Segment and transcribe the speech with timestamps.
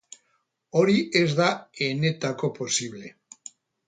[0.79, 1.49] Hori ez da
[1.89, 3.13] enetako posible.